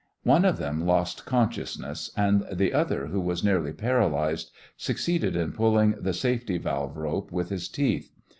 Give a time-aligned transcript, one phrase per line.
[0.23, 5.91] One of them lost consciousness, and the other, who was nearly paralyzed, succeeded in pulling
[5.91, 8.11] the safety valve rope, with his teeth.